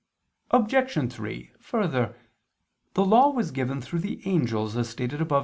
[0.49, 1.13] Obj.
[1.13, 2.15] 3: Further,
[2.95, 5.39] the law was given through the angels, as stated above (A.